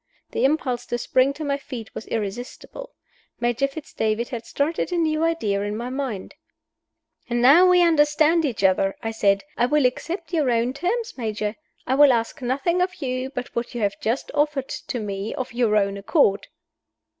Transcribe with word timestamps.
The 0.31 0.45
impulse 0.45 0.87
to 0.87 0.97
spring 0.97 1.31
to 1.33 1.43
my 1.43 1.57
feet 1.57 1.93
was 1.93 2.07
irresistible. 2.07 2.95
Major 3.39 3.67
Fitz 3.67 3.93
David 3.93 4.29
had 4.29 4.47
started 4.47 4.91
a 4.91 4.97
new 4.97 5.23
idea 5.23 5.61
in 5.61 5.77
my 5.77 5.91
mind. 5.91 6.33
"Now 7.29 7.69
we 7.69 7.83
understand 7.83 8.43
each 8.43 8.63
other!" 8.63 8.95
I 9.03 9.11
said. 9.11 9.43
"I 9.57 9.67
will 9.67 9.85
accept 9.85 10.33
your 10.33 10.49
own 10.49 10.73
terms, 10.73 11.19
Major. 11.19 11.55
I 11.85 11.93
will 11.93 12.11
ask 12.11 12.41
nothing 12.41 12.81
of 12.81 12.95
you 12.95 13.29
but 13.29 13.55
what 13.55 13.75
you 13.75 13.81
have 13.81 13.99
just 13.99 14.31
offered 14.33 14.69
to 14.69 14.99
me 14.99 15.35
of 15.35 15.53
your 15.53 15.75
own 15.77 15.97
accord." 15.97 16.47